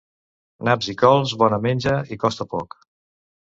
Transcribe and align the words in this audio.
Naps 0.67 0.87
i 0.93 0.95
cols, 1.01 1.33
bona 1.41 1.59
menja 1.67 1.93
i 2.17 2.19
costa 2.25 2.49
poc. 2.55 2.77